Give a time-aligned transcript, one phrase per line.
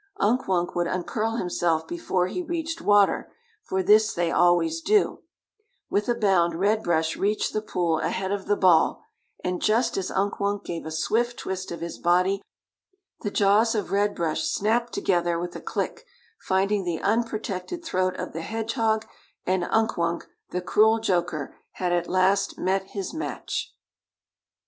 [0.19, 5.21] Unk Wunk would uncurl himself before he reached water, for this they always do;
[5.91, 9.03] with a bound Red Brush reached the pool ahead of the ball,
[9.43, 12.37] and just as Unk Wunk gave a swift twist of his body
[13.21, 16.03] to uncurl, the jaws of Red Brush snapped together with a click,
[16.39, 19.05] finding the unprotected throat of the hedgehog,
[19.45, 23.75] and Unk Wunk, the cruel joker, had at last met his match.